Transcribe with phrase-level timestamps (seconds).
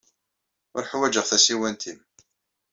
[0.75, 1.99] Ur ḥwajeɣ tasiwant-nnem.